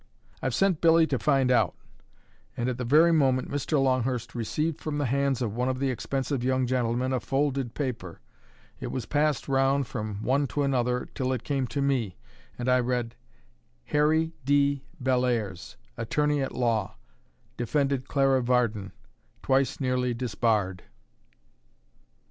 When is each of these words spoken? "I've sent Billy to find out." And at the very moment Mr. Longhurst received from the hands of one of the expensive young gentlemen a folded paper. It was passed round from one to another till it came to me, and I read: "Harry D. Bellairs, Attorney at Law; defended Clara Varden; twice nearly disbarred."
"I've 0.41 0.55
sent 0.55 0.81
Billy 0.81 1.05
to 1.05 1.19
find 1.19 1.51
out." 1.51 1.75
And 2.57 2.67
at 2.69 2.79
the 2.79 2.83
very 2.83 3.13
moment 3.13 3.51
Mr. 3.51 3.79
Longhurst 3.79 4.33
received 4.33 4.81
from 4.81 4.97
the 4.97 5.05
hands 5.05 5.43
of 5.43 5.53
one 5.53 5.69
of 5.69 5.77
the 5.77 5.91
expensive 5.91 6.43
young 6.43 6.65
gentlemen 6.65 7.13
a 7.13 7.19
folded 7.19 7.75
paper. 7.75 8.19
It 8.79 8.87
was 8.87 9.05
passed 9.05 9.47
round 9.47 9.85
from 9.85 10.23
one 10.23 10.47
to 10.47 10.63
another 10.63 11.07
till 11.13 11.31
it 11.33 11.43
came 11.43 11.67
to 11.67 11.83
me, 11.83 12.17
and 12.57 12.67
I 12.67 12.79
read: 12.79 13.13
"Harry 13.83 14.33
D. 14.43 14.81
Bellairs, 14.99 15.75
Attorney 15.97 16.41
at 16.41 16.51
Law; 16.55 16.95
defended 17.55 18.07
Clara 18.07 18.41
Varden; 18.41 18.93
twice 19.43 19.79
nearly 19.79 20.15
disbarred." 20.15 20.81